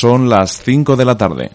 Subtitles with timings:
[0.00, 1.50] Son las 5 de la tarde.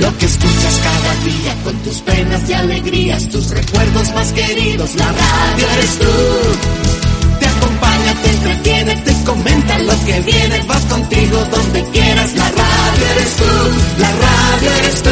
[0.00, 5.12] Lo que escuchas cada día con tus penas y alegrías, tus recuerdos más queridos, la
[5.12, 7.38] radio eres tú.
[7.38, 12.69] Te acompaña, te entretiene, te comenta lo que viene, vas contigo donde quieras, la radio
[13.02, 13.44] eres tú,
[13.98, 15.10] la radio eres tú.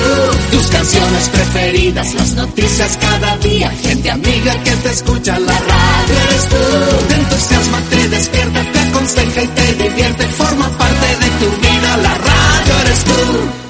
[0.53, 6.49] Tus canciones preferidas, las noticias cada día, gente amiga que te escucha, la radio eres
[6.49, 7.07] tú.
[7.09, 12.15] Te entusiasma, te despierta, te aconseja y te divierte, forma parte de tu vida, la
[12.15, 13.69] radio eres tú.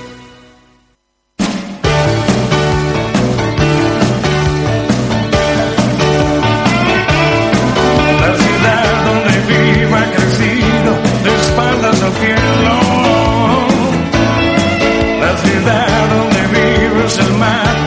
[12.64, 12.87] La
[17.16, 17.77] el mapa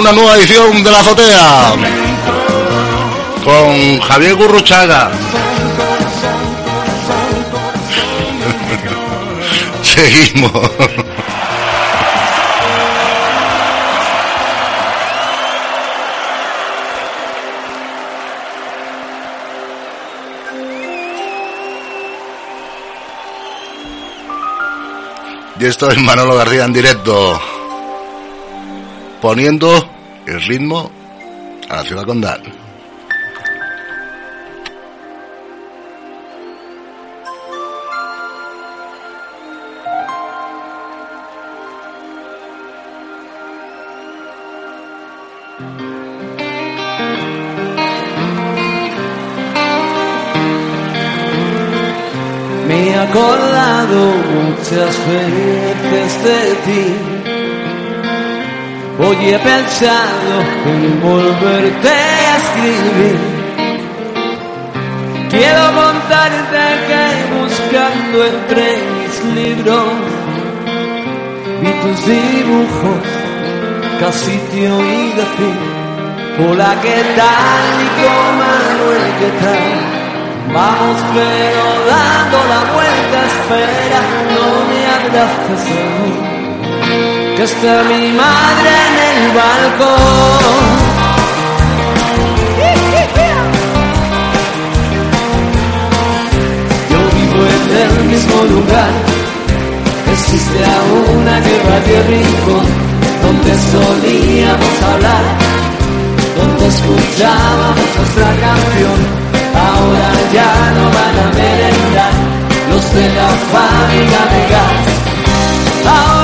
[0.00, 1.74] una nueva edición de la azotea
[3.44, 5.10] con Javier Gurruchaga.
[9.82, 10.70] Seguimos.
[25.58, 27.38] Y esto es Manolo García en directo,
[29.20, 29.68] poniendo
[30.26, 30.90] el ritmo
[31.68, 32.40] a la ciudad condal.
[52.66, 57.19] Me he acordado muchas veces de ti.
[59.02, 60.34] Hoy he pensado
[60.66, 63.18] en volverte a escribir.
[65.30, 67.04] Quiero contarte que
[67.40, 70.20] buscando entre mis libros
[71.62, 73.04] vi tus dibujos,
[74.00, 75.58] casi te oí decir.
[76.42, 77.60] Hola, ¿qué tal?
[77.78, 79.90] Nico Manuel, ¿qué tal?
[80.54, 84.00] Vamos pero dando la vuelta, espera,
[84.34, 86.29] no me abraces a mí,
[87.40, 90.66] que está mi madre en el balcón.
[96.90, 98.92] Yo vivo en el mismo lugar,
[100.12, 102.66] existe aún guerra de rincón,
[103.24, 105.24] donde solíamos hablar,
[106.36, 108.98] donde escuchábamos nuestra canción
[109.66, 112.14] ahora ya no van a merendar
[112.70, 116.19] los de la fábrica de gas.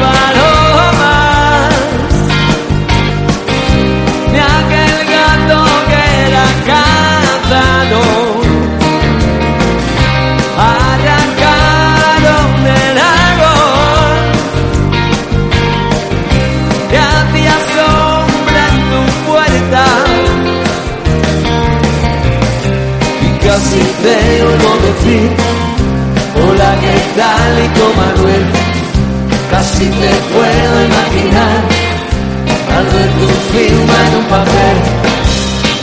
[0.00, 1.74] Palomas,
[4.32, 5.58] ni aquel gato
[5.88, 6.44] que era
[33.52, 34.76] firma en un papel.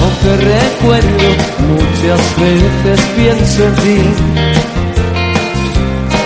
[0.02, 1.28] Aunque recuerdo
[1.70, 4.02] muchas veces pienso en ti.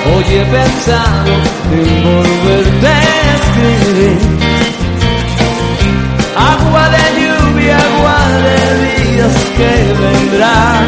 [0.10, 1.34] Hoy he pensado
[1.72, 4.18] en volverte a escribir.
[6.36, 10.86] Agua de lluvia, agua de días que vendrán.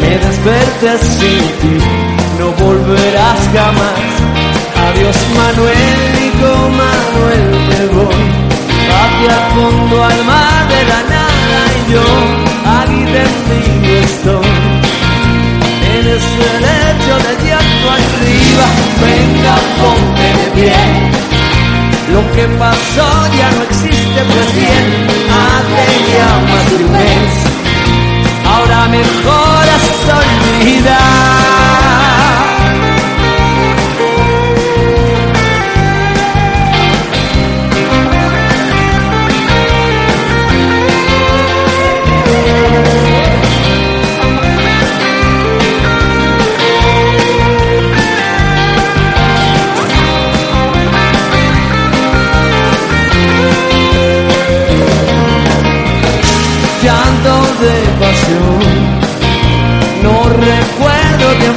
[0.00, 1.76] Me desperté sin ti,
[2.38, 4.12] no volverás jamás.
[4.84, 8.51] Adiós Manuel, Nico Manuel, me voy
[9.00, 12.06] hacia el fondo al mar de la nada y yo
[12.80, 14.52] aquí contigo estoy.
[15.92, 18.66] En ese lecho de llanto arriba,
[19.04, 20.80] venga, ponte de pie.
[22.12, 23.08] Lo que pasó
[23.38, 24.86] ya no existe, pues bien,
[25.42, 27.52] hace ya más de un mes
[28.44, 29.62] ahora mejor
[30.60, 31.71] olvidar.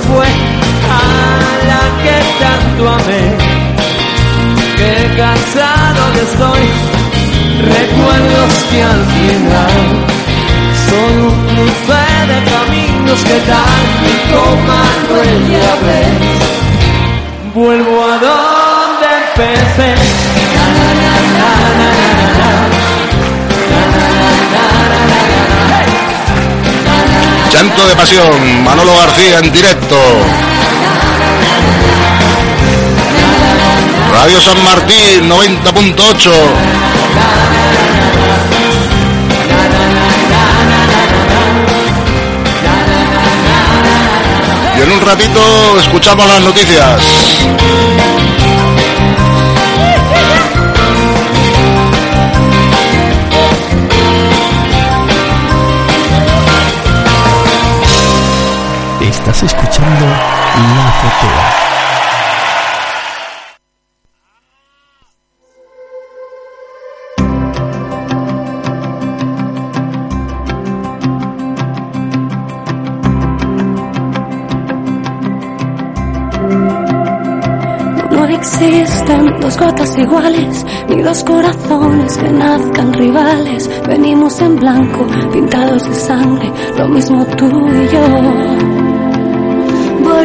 [0.02, 1.06] Fue a
[1.70, 3.38] la que tanto amé.
[4.78, 6.66] Qué cansado que estoy,
[7.62, 9.85] recuerdos que al final
[28.64, 29.96] Manolo García en directo.
[34.12, 36.32] Radio San Martín 90.8.
[44.78, 47.02] Y en un ratito escuchamos las noticias.
[61.06, 61.66] Cultura.
[78.32, 83.70] existen dos gotas iguales, ni dos corazones que nazcan rivales.
[83.88, 88.75] Venimos en blanco, pintados de sangre, lo mismo tú y yo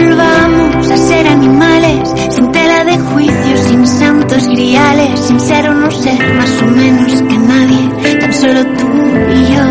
[0.00, 5.90] volvamos a ser animales, sin tela de juicio, sin santos griales, sin ser o no
[5.90, 8.88] ser más o menos que nadie, tan solo tú
[9.34, 9.64] y yo.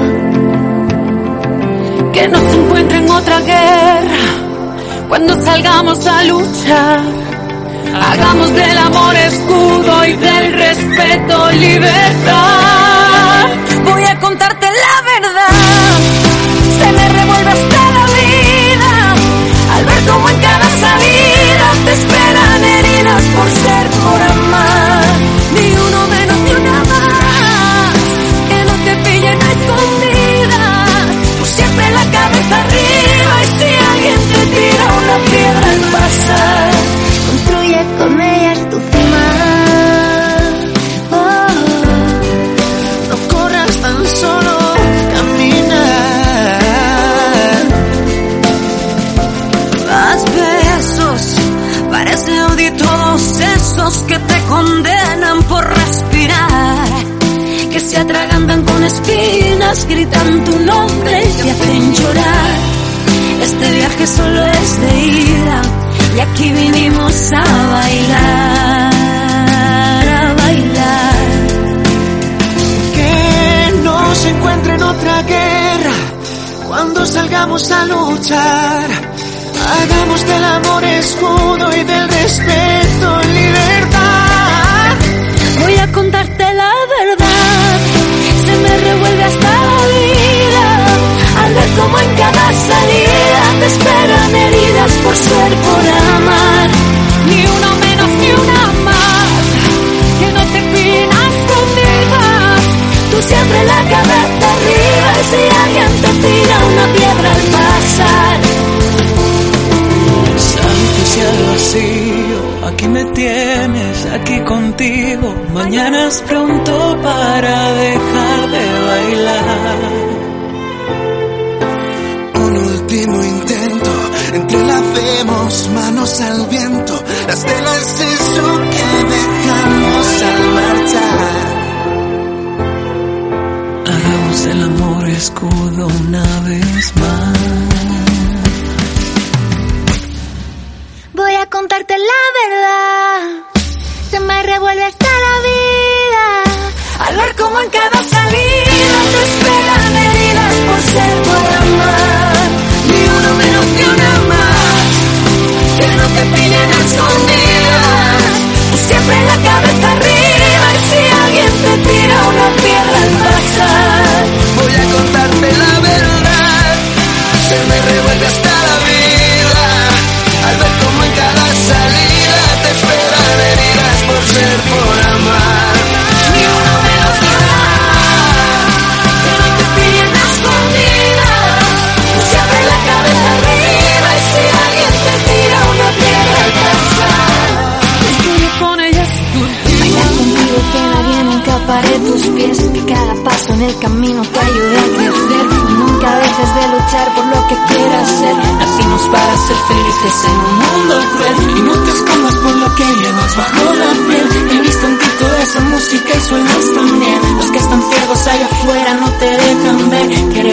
[2.14, 4.26] Que no se encuentre en otra guerra
[5.08, 7.00] cuando salgamos a luchar.
[8.02, 13.48] Hagamos del amor escudo y del respeto libertad.
[13.84, 14.59] Voy a contarte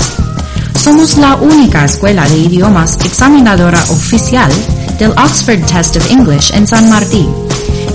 [0.82, 4.50] Somos la única escuela de idiomas examinadora oficial
[4.98, 7.28] del Oxford Test of English en San Martín.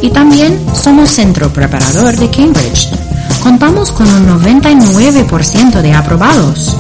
[0.04, 2.90] Y también somos centro preparador de Cambridge.
[3.42, 6.78] Contamos con un 99% de aprobados.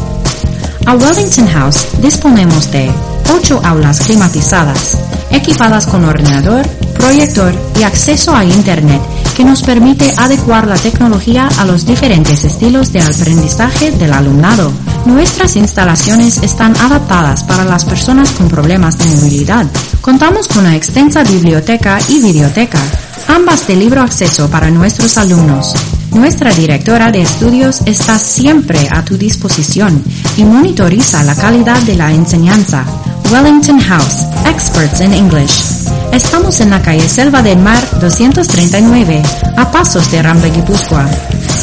[0.86, 2.92] A Wellington House disponemos de
[3.34, 5.00] 8 aulas climatizadas,
[5.36, 6.66] equipadas con ordenador,
[6.98, 9.02] proyector y acceso a Internet
[9.36, 14.72] que nos permite adecuar la tecnología a los diferentes estilos de aprendizaje del alumnado.
[15.06, 19.66] Nuestras instalaciones están adaptadas para las personas con problemas de movilidad.
[20.02, 22.80] Contamos con una extensa biblioteca y biblioteca,
[23.28, 25.74] ambas de libre acceso para nuestros alumnos.
[26.12, 30.02] Nuestra directora de estudios está siempre a tu disposición
[30.38, 32.86] y monitoriza la calidad de la enseñanza.
[33.32, 35.86] Wellington House, experts in English.
[36.12, 39.24] Estamos en la calle Selva del Mar 239,
[39.58, 41.06] a pasos de Rambla Guipúzcoa.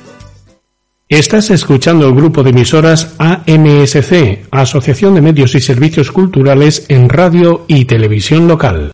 [1.09, 7.65] Estás escuchando el grupo de emisoras AMSC, Asociación de Medios y Servicios Culturales en Radio
[7.67, 8.91] y Televisión Local.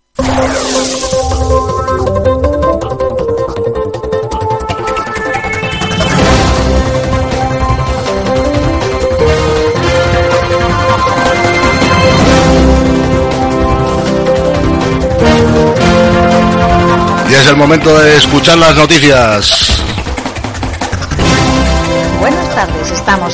[17.29, 19.88] Ya es el momento de escuchar las noticias.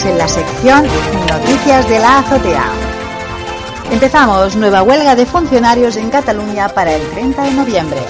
[0.04, 0.84] En la sección
[1.30, 2.66] Noticias de la Azotea.
[3.90, 8.02] Empezamos nueva huelga de funcionarios en Cataluña para el 30 de noviembre.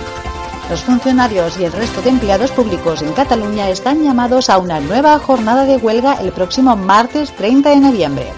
[0.67, 5.19] Los funcionarios y el resto de empleados públicos en Cataluña están llamados a una nueva
[5.19, 8.33] jornada de huelga el próximo martes 30 de noviembre.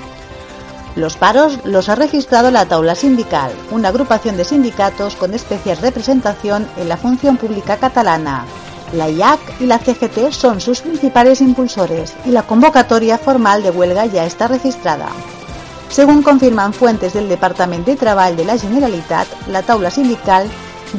[0.97, 6.67] Los paros los ha registrado la Taula Sindical, una agrupación de sindicatos con especial representación
[6.75, 8.45] en la función pública catalana.
[8.93, 14.05] La IAC y la CGT son sus principales impulsores y la convocatoria formal de huelga
[14.05, 15.09] ya está registrada.
[15.89, 20.47] Según confirman fuentes del Departamento de Trabajo de la Generalitat, la Taula Sindical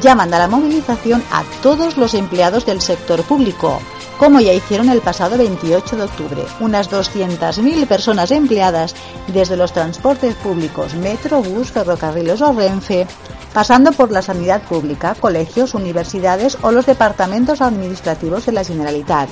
[0.01, 3.81] llaman a la movilización a todos los empleados del sector público,
[4.19, 6.45] como ya hicieron el pasado 28 de octubre.
[6.61, 8.95] Unas 200.000 personas empleadas
[9.29, 13.07] desde los transportes públicos, metro, bus, ferrocarriles o Renfe,
[13.55, 19.29] pasando por la sanidad pública, colegios, universidades o los departamentos administrativos de la Generalitat.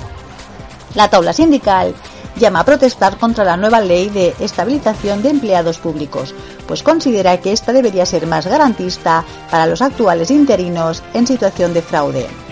[0.95, 1.93] La tabla sindical
[2.37, 6.33] llama a protestar contra la nueva ley de estabilización de empleados públicos,
[6.67, 11.81] pues considera que esta debería ser más garantista para los actuales interinos en situación de
[11.81, 12.46] fraude.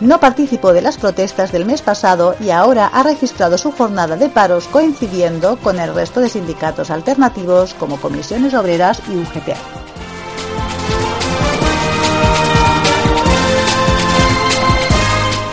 [0.00, 4.30] No participó de las protestas del mes pasado y ahora ha registrado su jornada de
[4.30, 9.56] paros coincidiendo con el resto de sindicatos alternativos como Comisiones Obreras y UGT.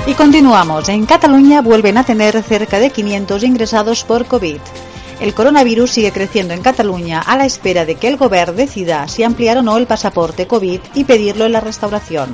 [0.08, 0.88] Y continuamos.
[0.88, 4.60] En Cataluña vuelven a tener cerca de 500 ingresados por COVID.
[5.20, 9.24] El coronavirus sigue creciendo en Cataluña a la espera de que el gobierno decida si
[9.24, 12.30] ampliar o no el pasaporte COVID y pedirlo en la restauración.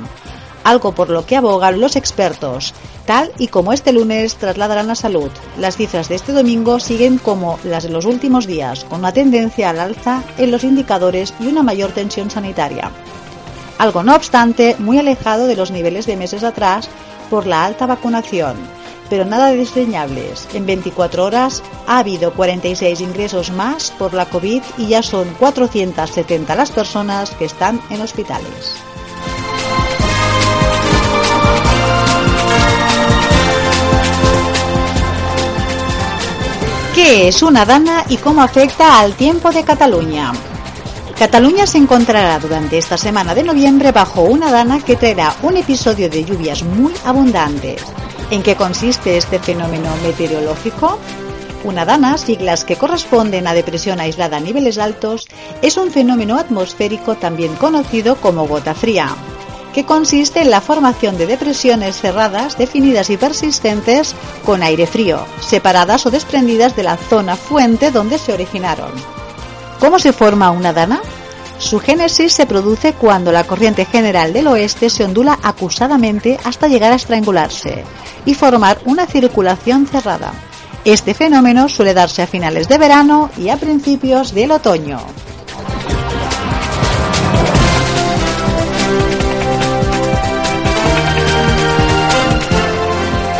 [0.64, 2.74] Algo por lo que abogan los expertos,
[3.06, 5.30] tal y como este lunes trasladarán a salud.
[5.58, 9.70] Las cifras de este domingo siguen como las de los últimos días, con una tendencia
[9.70, 12.90] al alza en los indicadores y una mayor tensión sanitaria.
[13.78, 16.88] Algo no obstante, muy alejado de los niveles de meses atrás
[17.28, 18.56] por la alta vacunación,
[19.10, 20.48] pero nada de desdeñables.
[20.54, 26.54] En 24 horas ha habido 46 ingresos más por la COVID y ya son 470
[26.54, 28.76] las personas que están en hospitales.
[37.04, 40.32] ¿Qué es una dana y cómo afecta al tiempo de Cataluña?
[41.18, 46.08] Cataluña se encontrará durante esta semana de noviembre bajo una dana que traerá un episodio
[46.08, 47.84] de lluvias muy abundantes.
[48.30, 50.98] ¿En qué consiste este fenómeno meteorológico?
[51.62, 55.28] Una dana, siglas que corresponden a depresión aislada a niveles altos,
[55.60, 59.14] es un fenómeno atmosférico también conocido como gota fría,
[59.74, 66.06] que consiste en la formación de depresiones cerradas, definidas y persistentes con aire frío, separadas
[66.06, 68.92] o desprendidas de la zona fuente donde se originaron.
[69.80, 71.00] ¿Cómo se forma una dana?
[71.58, 76.92] Su génesis se produce cuando la corriente general del oeste se ondula acusadamente hasta llegar
[76.92, 77.84] a estrangularse
[78.24, 80.32] y formar una circulación cerrada.
[80.84, 85.00] Este fenómeno suele darse a finales de verano y a principios del otoño.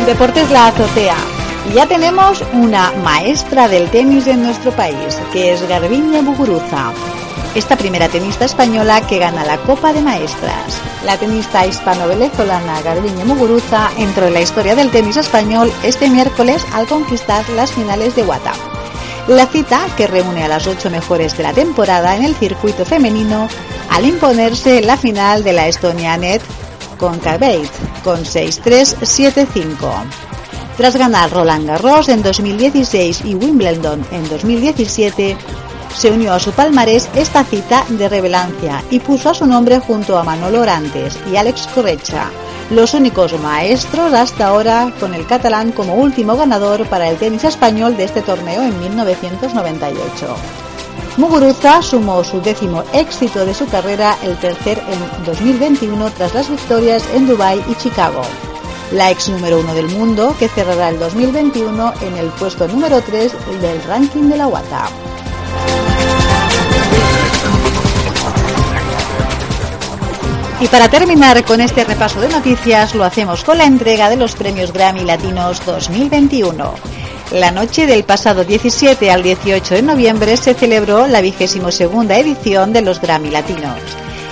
[0.05, 1.17] Deportes La Azotea.
[1.73, 6.91] Ya tenemos una maestra del tenis en nuestro país, que es Garbiñe Muguruza.
[7.55, 10.79] Esta primera tenista española que gana la Copa de Maestras.
[11.05, 16.85] La tenista hispano-venezolana Garbiñe Muguruza entró en la historia del tenis español este miércoles al
[16.85, 18.53] conquistar las finales de Wata.
[19.27, 23.49] La cita, que reúne a las ocho mejores de la temporada en el circuito femenino,
[23.89, 26.43] al imponerse la final de la Estonia Net
[26.97, 27.71] con Cabeit,
[28.03, 29.75] con 6-3-7-5.
[30.77, 35.37] Tras ganar Roland Garros en 2016 y Wimbledon en 2017,
[35.95, 40.17] se unió a su palmarés esta cita de revelancia y puso a su nombre junto
[40.17, 42.29] a Manolo Orantes y Alex Correcha,
[42.69, 47.95] los únicos maestros hasta ahora con el catalán como último ganador para el tenis español
[47.95, 50.64] de este torneo en 1998.
[51.17, 57.03] Muguruza sumó su décimo éxito de su carrera, el tercer en 2021 tras las victorias
[57.13, 58.21] en Dubái y Chicago.
[58.91, 63.31] La ex número uno del mundo que cerrará el 2021 en el puesto número 3
[63.61, 64.89] del ranking de la WATA.
[70.61, 74.35] Y para terminar con este repaso de noticias, lo hacemos con la entrega de los
[74.35, 77.04] premios Grammy Latinos 2021.
[77.35, 82.71] La noche del pasado 17 al 18 de noviembre se celebró la vigésimo segunda edición
[82.71, 83.77] de los Grammy Latinos.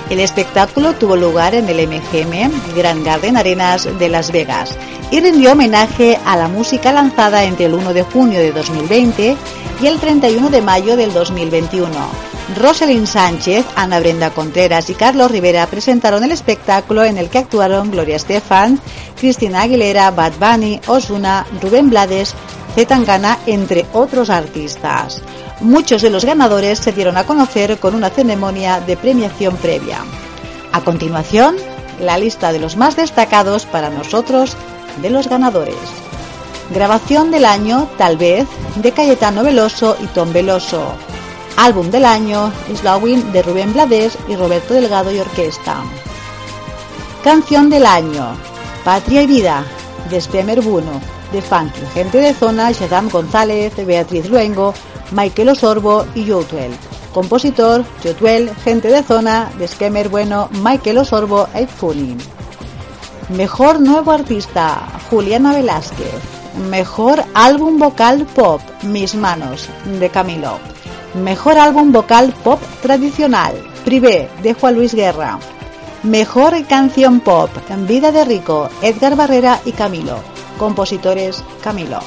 [0.09, 4.77] El espectáculo tuvo lugar en el MGM Grand Garden Arenas de Las Vegas
[5.11, 9.35] y rindió homenaje a la música lanzada entre el 1 de junio de 2020
[9.81, 11.89] y el 31 de mayo del 2021.
[12.57, 17.91] Rosalind Sánchez, Ana Brenda Contreras y Carlos Rivera presentaron el espectáculo en el que actuaron
[17.91, 18.79] Gloria Estefan,
[19.19, 22.35] Cristina Aguilera, Bad Bunny, Osuna, Rubén Blades,
[22.75, 25.21] Zetangana, entre otros artistas.
[25.59, 29.99] Muchos de los ganadores se dieron a conocer con una ceremonia de premiación previa.
[30.71, 31.55] A continuación,
[31.99, 34.57] la lista de los más destacados para nosotros
[35.01, 35.75] de los ganadores.
[36.73, 40.83] Grabación del año, tal vez, de Cayetano Veloso y Tom Veloso.
[41.57, 45.83] Álbum del año, Slowing de Rubén Blades y Roberto Delgado y Orquesta.
[47.23, 48.35] Canción del año,
[48.83, 49.63] Patria y Vida,
[50.09, 50.99] de Spemer Buno,
[51.33, 54.73] de Funky, Gente de Zona, Shadam González, Beatriz Luengo,
[55.11, 56.71] Michael Osorbo y Yotuel.
[57.11, 62.15] Compositor, Yotuel, Gente de Zona, de Bueno, Michael Osorbo e Funi.
[63.29, 66.13] Mejor nuevo artista, Juliana Velázquez.
[66.69, 69.67] Mejor álbum vocal pop, Mis Manos,
[69.99, 70.59] de Camilo.
[71.15, 73.53] Mejor álbum vocal pop tradicional,
[73.85, 75.39] Privé, de Juan Luis Guerra.
[76.03, 77.49] Mejor canción pop,
[77.87, 80.32] Vida de Rico, Edgar Barrera y Camilo.
[80.57, 81.99] Compositores, Camilo.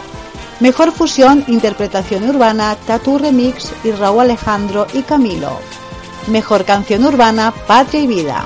[0.61, 5.59] Mejor fusión, interpretación urbana, Tatu Remix y Raúl Alejandro y Camilo.
[6.29, 8.45] Mejor canción urbana, Patria y Vida.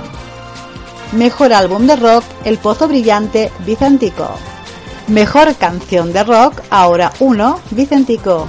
[1.13, 4.29] Mejor álbum de rock, El Pozo Brillante, Vicentico.
[5.09, 8.47] Mejor canción de rock, Ahora 1, Vicentico.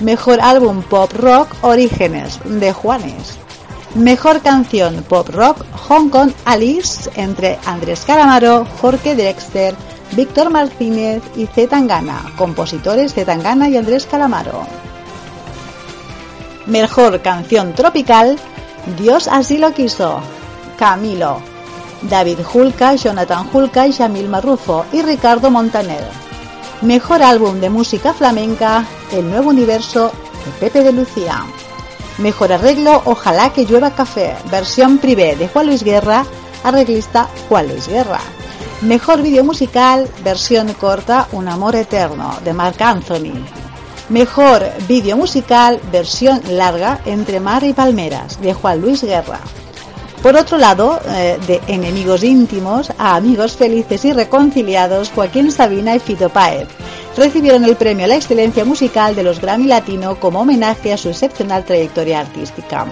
[0.00, 3.38] Mejor álbum pop rock, Orígenes, de Juanes.
[3.94, 9.74] Mejor canción pop rock, Hong Kong Alice, entre Andrés Calamaro, Jorge Dexter,
[10.12, 14.66] Víctor Martínez y Z Tangana, compositores Z Tangana y Andrés Calamaro.
[16.66, 18.38] Mejor canción tropical,
[18.98, 20.20] Dios así lo quiso,
[20.78, 21.40] Camilo.
[22.02, 26.04] David Julka, Jonathan Julka y Shamil Marrufo y Ricardo Montaner.
[26.82, 30.12] Mejor álbum de música flamenca, El Nuevo Universo
[30.44, 31.44] de Pepe de Lucía.
[32.18, 36.24] Mejor arreglo, Ojalá que llueva café, versión privé de Juan Luis Guerra,
[36.64, 38.20] arreglista Juan Luis Guerra.
[38.86, 43.34] Mejor vídeo musical, versión corta, Un amor eterno, de Marc Anthony.
[44.10, 49.40] Mejor vídeo musical, versión larga, Entre mar y palmeras, de Juan Luis Guerra.
[50.22, 55.98] Por otro lado, eh, de enemigos íntimos a amigos felices y reconciliados, Joaquín Sabina y
[55.98, 56.68] Fito Páez
[57.16, 61.08] recibieron el premio a la excelencia musical de los Grammy Latino como homenaje a su
[61.08, 62.86] excepcional trayectoria artística.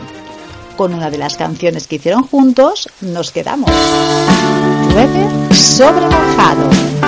[0.77, 3.71] Con una de las canciones que hicieron juntos, nos quedamos.
[4.91, 7.04] Llueve sobre mojado.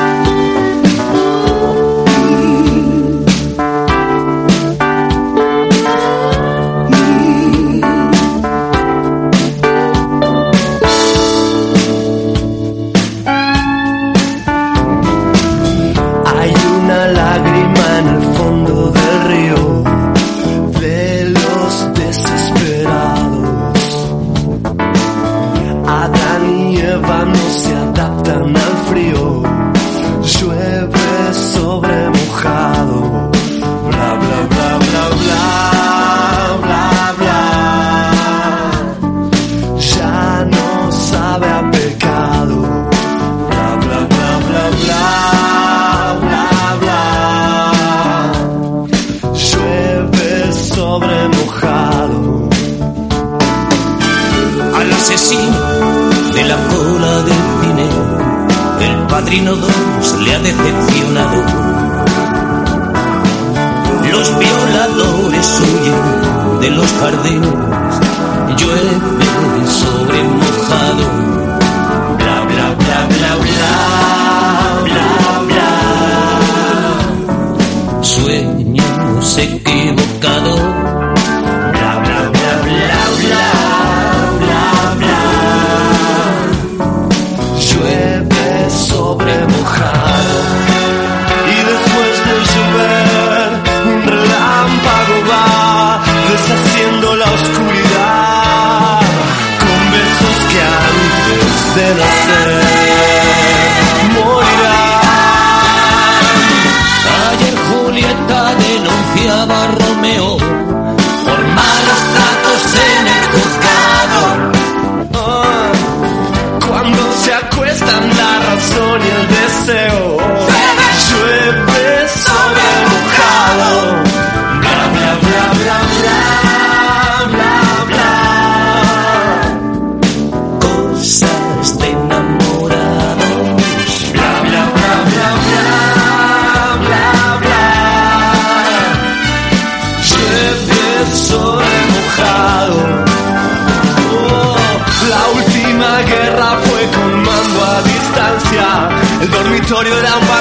[149.78, 150.35] El dormitorio era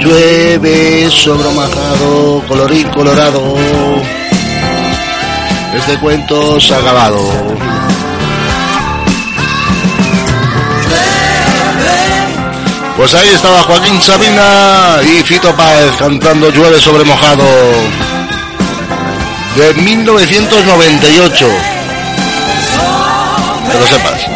[0.00, 3.54] llueve sobre mojado, colorín colorado,
[5.74, 7.18] este cuento se ha acabado.
[12.96, 17.44] Pues ahí estaba Joaquín Sabina y Fito Páez cantando Llueve sobre mojado
[19.56, 21.46] de 1998.
[23.70, 24.29] Que lo sepas.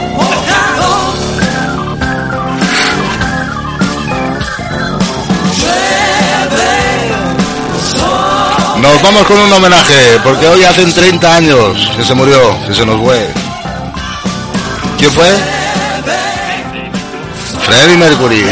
[8.85, 12.85] Nos vamos con un homenaje, porque hoy hacen 30 años que se murió, que se
[12.85, 13.31] nos fue.
[14.99, 15.27] ¿Quién fue?
[17.63, 18.45] Freddie Mercury.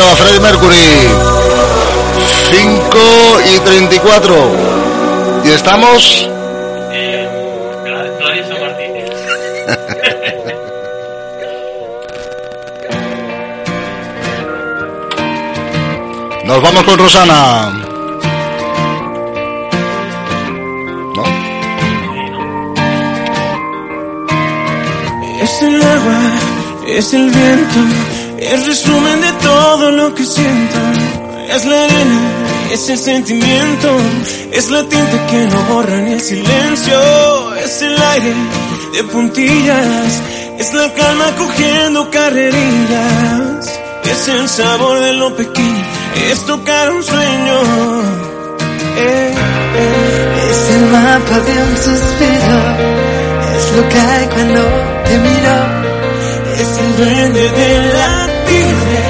[0.00, 0.76] duelo a Freddie Mercury.
[2.50, 2.98] 5
[3.54, 4.34] y 34.
[5.44, 6.28] Y estamos.
[16.44, 17.70] Nos vamos con Rosana.
[21.14, 21.24] ¿No?
[25.40, 26.18] Es el agua,
[26.86, 28.09] es el viento
[32.90, 33.88] el sentimiento,
[34.52, 37.54] es la tinta que no borra ni el silencio.
[37.56, 38.34] Es el aire
[38.94, 40.22] de puntillas,
[40.58, 43.80] es la calma cogiendo carrerillas.
[44.04, 45.84] Es el sabor de lo pequeño,
[46.30, 47.60] es tocar un sueño.
[48.96, 49.34] Eh,
[49.76, 50.50] eh.
[50.50, 52.58] Es el mapa de un suspiro,
[53.56, 54.62] es lo que hay cuando
[55.04, 55.90] te miro.
[56.58, 59.09] Es el duende del latido de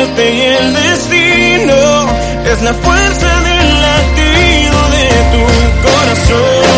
[0.00, 2.06] y el destino,
[2.44, 6.77] es la fuerza del latido de tu corazón.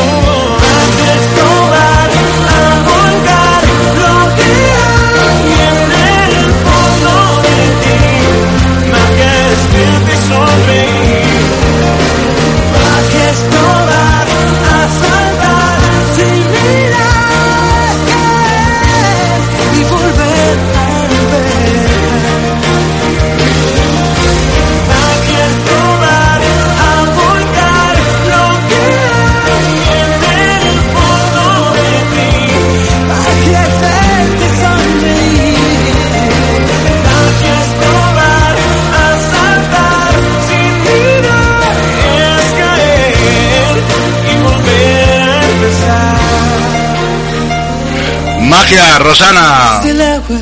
[48.51, 49.79] Magia, Rosana.
[49.81, 50.41] Es el agua,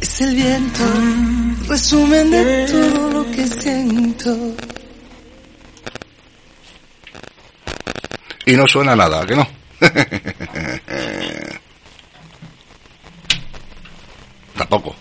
[0.00, 0.82] es el viento,
[1.68, 4.36] resumen de todo lo que siento.
[8.44, 9.46] Y no suena nada, ¿que no?
[14.56, 14.96] tampoco.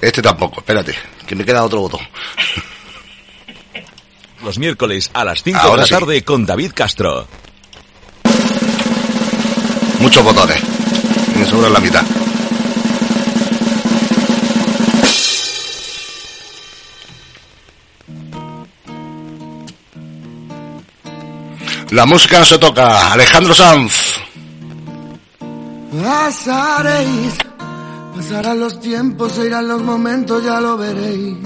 [0.00, 0.94] Este tampoco, espérate,
[1.26, 2.00] que me queda otro botón.
[4.42, 5.90] Los miércoles a las 5 de la sí.
[5.90, 7.28] tarde con David Castro.
[10.00, 10.67] Muchos botones.
[11.48, 12.04] Sobra la mitad.
[21.90, 23.12] La música se toca.
[23.12, 24.18] Alejandro Sanz.
[26.02, 27.34] Pasaréis,
[28.14, 31.36] pasarán los tiempos, se irán los momentos, ya lo veréis.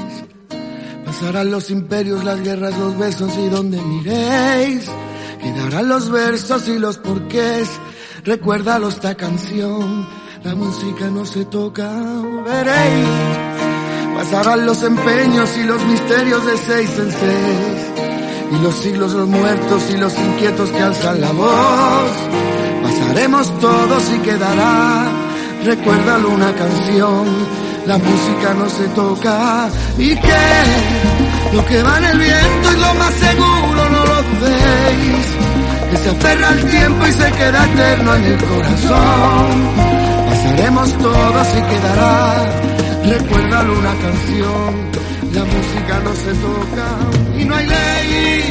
[1.04, 4.90] Pasarán los imperios, las guerras, los besos y donde miréis.
[5.40, 7.68] Quedarán los versos y los porqués.
[8.24, 10.06] Recuérdalo esta canción,
[10.44, 11.90] la música no se toca,
[12.46, 13.08] veréis.
[14.14, 18.02] Pasarán los empeños y los misterios de seis en seis.
[18.52, 22.10] Y los siglos, los muertos y los inquietos que alzan la voz.
[22.84, 25.10] Pasaremos todos y quedará,
[25.64, 27.26] recuérdalo una canción,
[27.86, 29.68] la música no se toca.
[29.98, 31.54] ¿Y qué?
[31.54, 33.81] Lo que va en el viento es lo más seguro,
[35.90, 39.52] Que se aferra al tiempo y se queda eterno en el corazón.
[40.28, 42.34] Pasaremos todos y quedará,
[43.04, 44.90] recuérdalo una canción,
[45.32, 48.44] La música no se toca y no hay ley.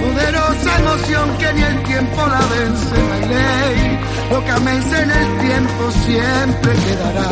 [0.00, 3.98] Poderosa emoción que ni el tiempo la vence, no hay ley.
[4.30, 7.30] Lo que améis en el tiempo siempre quedará.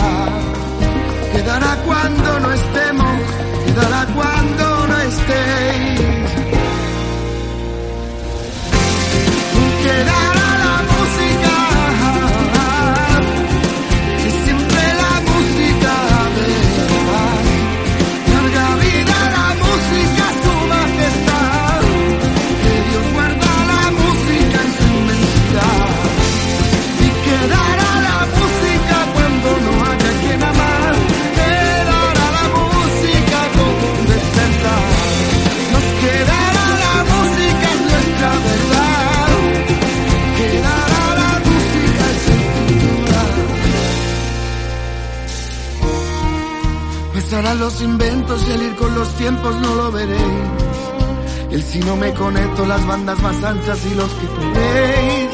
[1.32, 3.20] Quedará cuando no estemos,
[3.66, 6.19] quedará cuando no estéis.
[9.90, 10.39] Quedará la
[47.58, 50.20] Los inventos y al ir con los tiempos no lo veréis.
[51.50, 55.30] El si no me conecto, las bandas más anchas y los que queréis.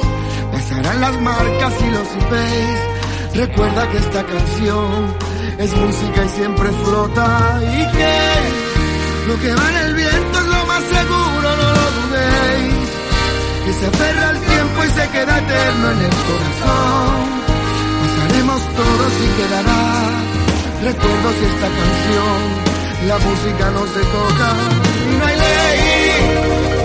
[0.50, 3.36] Pasarán las marcas y los IPs.
[3.36, 5.14] Recuerda que esta canción
[5.58, 7.60] es música y siempre flota.
[7.62, 12.88] Y que lo que va en el viento es lo más seguro, no lo dudéis.
[13.66, 17.26] Que se aferra al tiempo y se queda eterno en el corazón.
[18.00, 20.35] Pasaremos todos y quedará
[20.86, 22.38] recuerdos de esta canción.
[23.08, 24.48] La música no se toca
[25.10, 26.06] y no hay ley.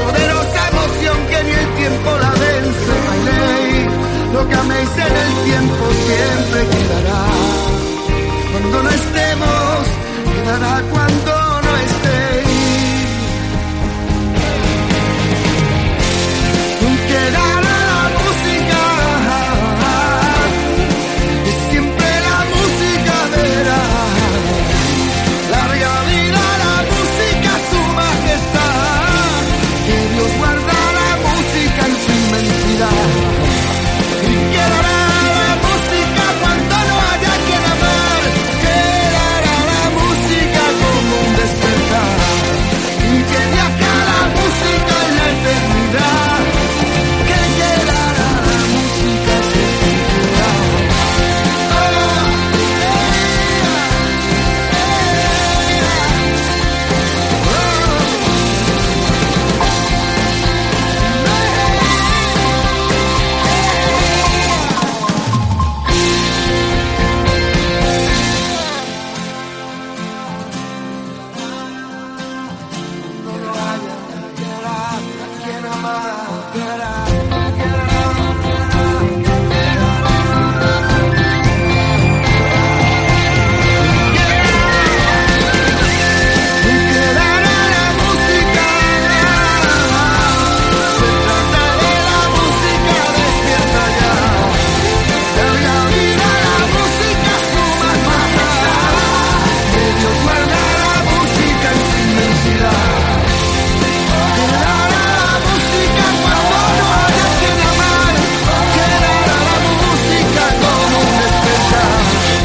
[0.02, 3.72] Poderosa emoción que ni el tiempo la vence, no hay ley.
[4.34, 7.24] Lo que améis en el tiempo siempre quedará.
[8.52, 9.80] Cuando no estemos,
[10.34, 11.32] quedará cuando
[11.66, 12.31] no estéis.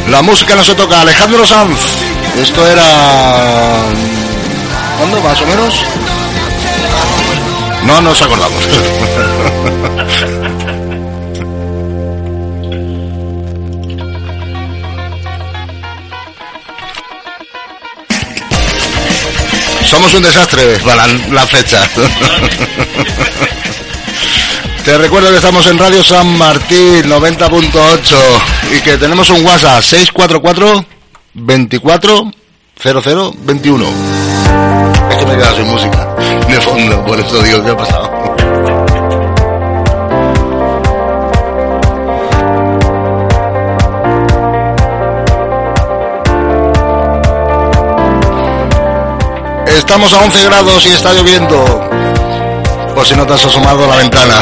[0.09, 1.01] La música no se toca.
[1.01, 1.79] Alejandro Sanz.
[2.41, 2.83] Esto era...
[4.99, 5.85] ¿Cuándo más o menos?
[7.85, 8.65] No nos acordamos.
[19.91, 21.89] Somos un desastre para la fecha.
[24.87, 28.17] Te recuerdo que estamos en Radio San Martín 90.8
[28.71, 30.85] y que tenemos un WhatsApp 644
[31.35, 32.31] 24
[32.81, 33.85] 00 21.
[35.11, 36.15] Es que me he quedado sin música
[36.49, 38.13] de fondo, por eso digo qué ha pasado.
[49.67, 52.06] Estamos a 11 grados y está lloviendo.
[52.97, 54.35] Por si no te has asomado a la ventana.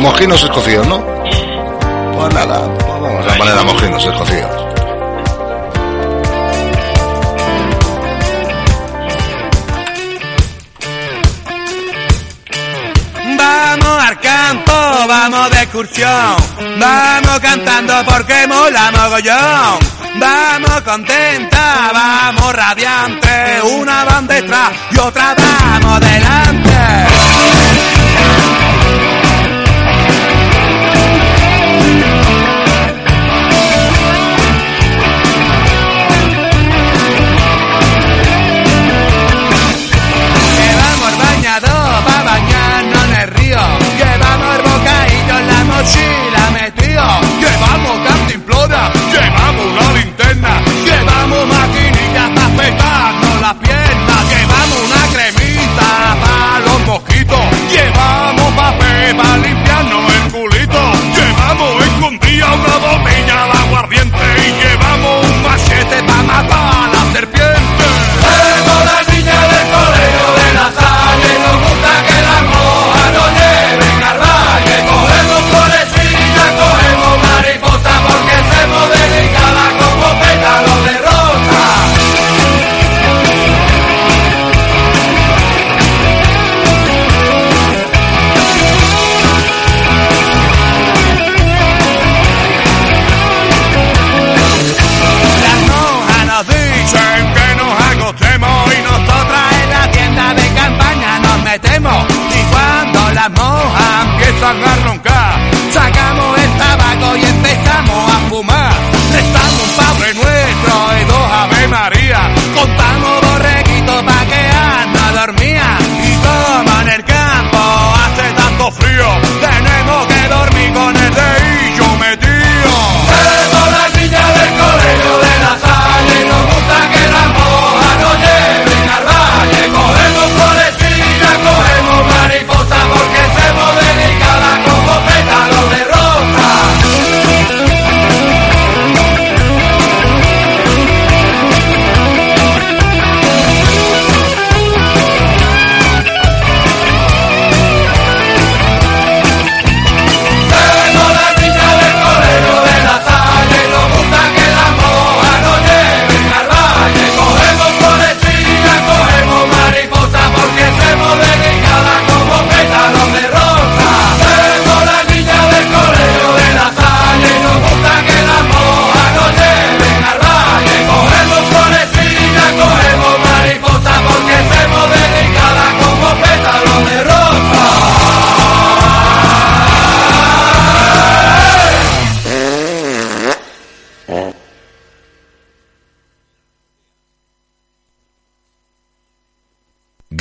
[0.00, 1.00] Mojinos Escocidos, ¿no?
[2.16, 4.57] Pues nada, pues vamos a poner a Mojinos Escocidos.
[15.68, 16.36] excursión.
[16.78, 19.78] Vamos cantando porque mola mogollón.
[20.18, 23.60] Vamos contenta, vamos radiante.
[23.78, 27.07] Una van detrás y otra vamos delante.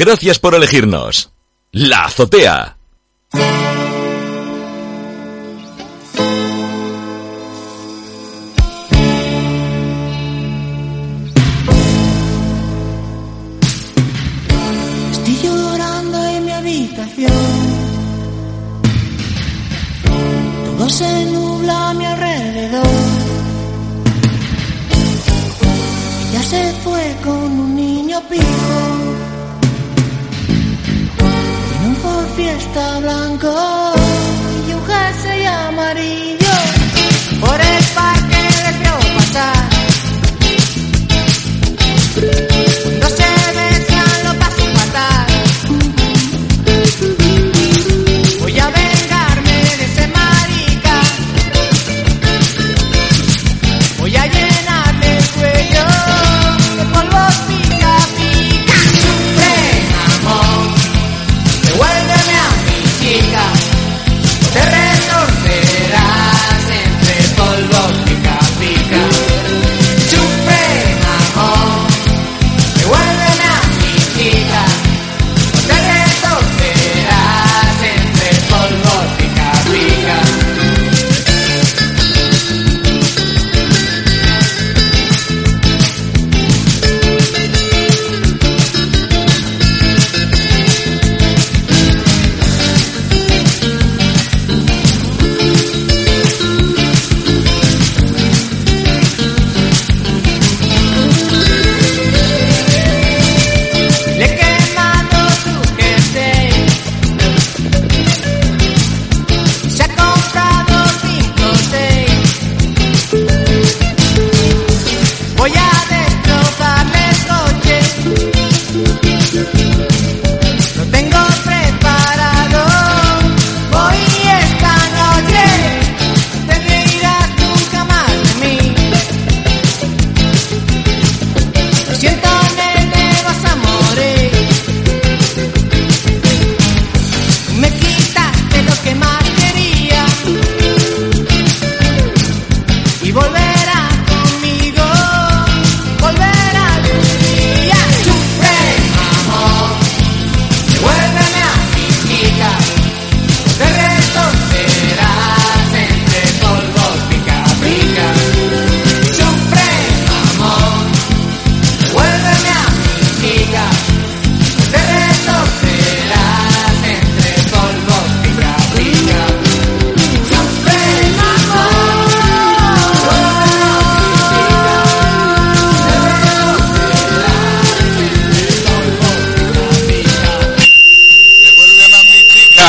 [0.07, 1.31] Gracias por elegirnos.
[1.73, 2.76] La azotea.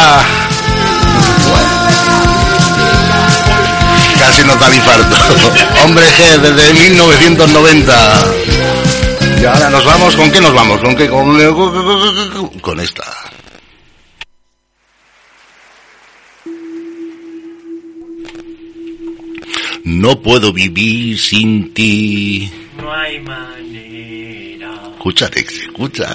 [4.19, 5.17] Casi nos da el infarto.
[5.85, 8.25] Hombre G, desde 1990.
[9.41, 10.81] Y ahora nos vamos, ¿con qué nos vamos?
[10.81, 11.09] ¿Con qué?
[11.09, 11.39] Con,
[12.61, 13.05] con esta.
[19.85, 22.51] No puedo vivir sin ti.
[22.77, 24.71] No hay manera.
[24.93, 26.15] Escúchate, escucha.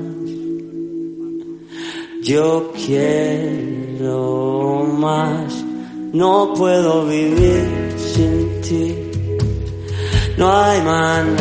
[2.23, 4.13] Yo quiero
[4.99, 5.65] más,
[6.13, 8.95] no puedo vivir sin ti,
[10.37, 11.35] no hay manera,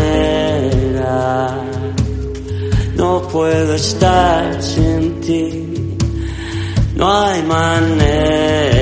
[2.96, 5.96] no puedo estar sin ti,
[6.96, 8.80] no hay manera.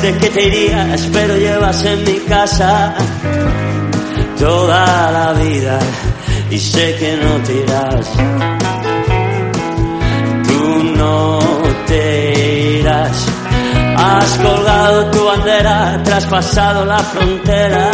[0.00, 2.94] Dijiste que te irías, pero llevas en mi casa
[4.38, 5.78] toda la vida
[6.50, 8.06] y sé que no te irás.
[10.46, 11.38] Tú no
[11.86, 13.26] te irás.
[13.96, 17.90] Has colgado tu bandera, traspasado la frontera.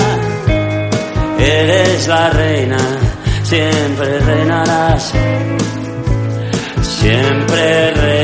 [1.39, 2.79] Eres la reina,
[3.43, 5.13] siempre reinarás.
[6.83, 8.24] Siempre reinarás.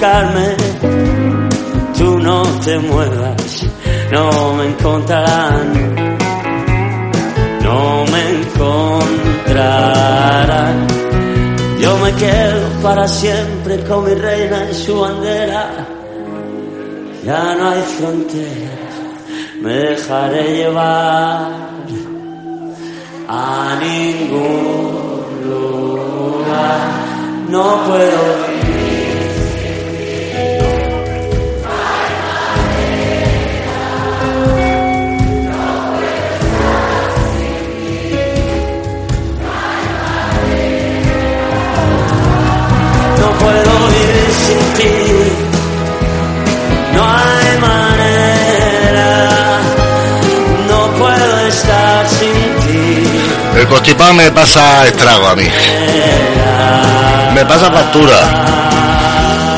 [0.00, 0.56] Buscarme.
[1.98, 3.66] Tú no te muevas,
[4.10, 6.06] no me encontrarán.
[7.62, 9.66] No me encontrarán.
[11.80, 15.86] Yo me quedo para siempre con mi reina y su bandera.
[17.24, 18.94] Ya no hay fronteras,
[19.60, 21.50] me dejaré llevar
[23.28, 26.80] a ningún lugar.
[27.50, 28.49] No puedo
[53.70, 55.48] constipado me pasa estrago a mí.
[57.34, 58.18] Me pasa factura.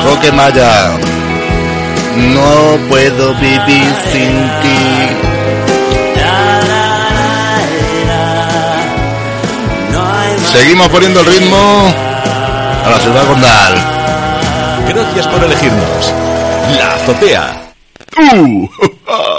[0.05, 0.97] Roque Maya.
[2.15, 5.33] No puedo vivir sin ti.
[10.53, 11.93] Seguimos poniendo el ritmo
[12.85, 13.73] a la ciudad condal.
[14.87, 16.13] Gracias por elegirnos.
[16.77, 17.73] La azotea.
[18.17, 18.69] Uh.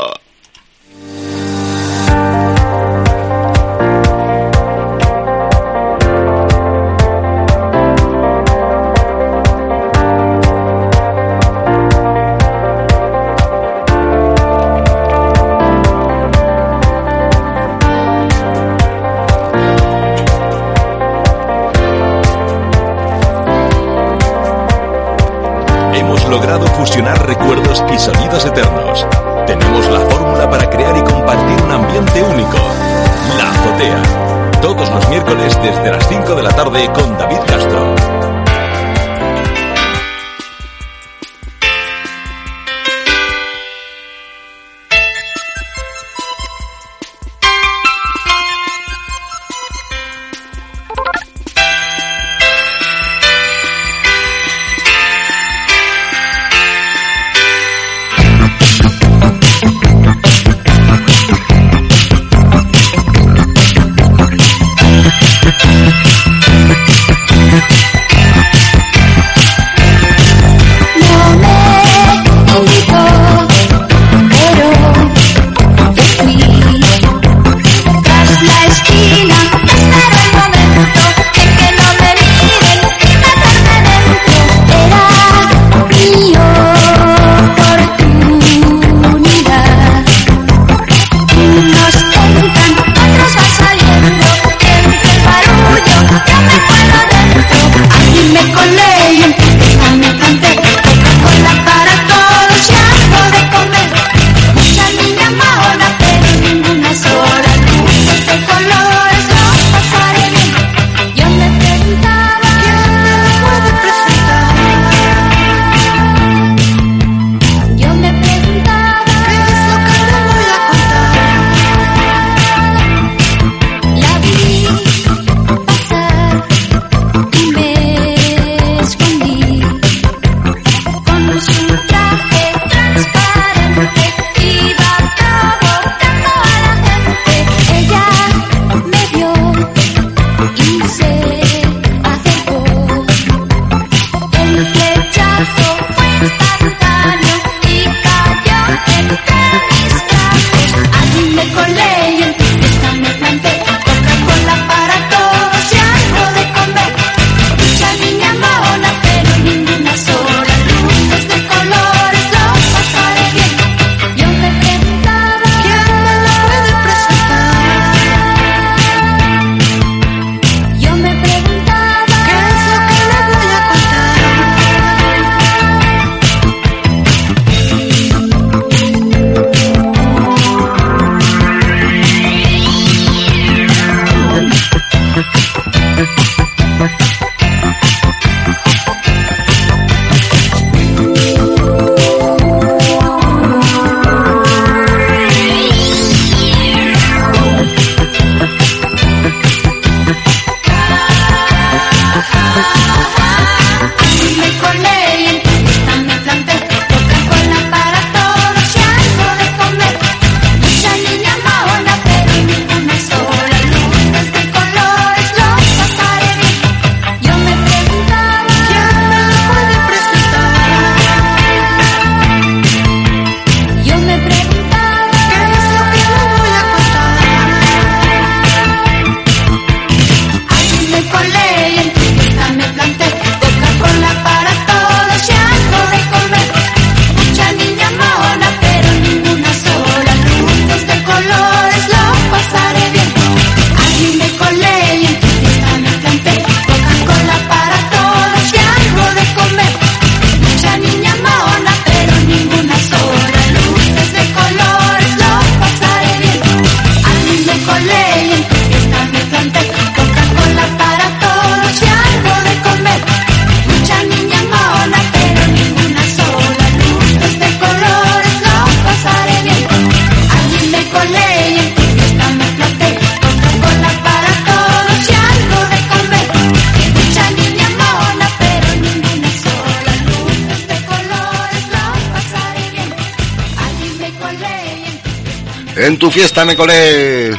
[286.15, 287.33] fiesta me colé.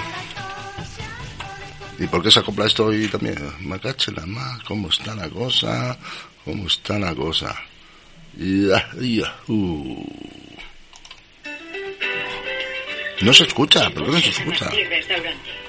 [1.97, 3.37] ¿Y por qué se acopla esto hoy también?
[3.61, 5.97] Me cache la más, ¿cómo está la cosa?
[6.43, 7.55] ¿Cómo está la cosa?
[9.47, 10.05] Uh.
[13.21, 14.69] No se escucha, ¿por qué no se escucha?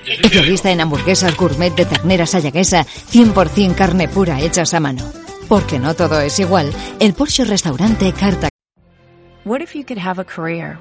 [0.04, 5.12] Especialista en hamburguesas gourmet de ternera sayaguesa, 100% carne pura hechas a mano.
[5.48, 8.48] Porque no todo es igual, el Porsche Restaurante Carta.
[9.44, 10.80] What if you could have a career